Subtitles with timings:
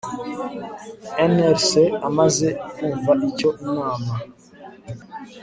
[1.33, 1.69] NLC
[2.07, 4.13] amaze kwumva icyo Inama